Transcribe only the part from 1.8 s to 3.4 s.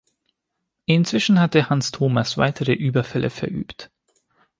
Thomas weitere Überfälle